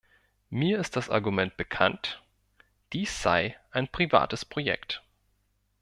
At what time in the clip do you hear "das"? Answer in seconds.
0.95-1.11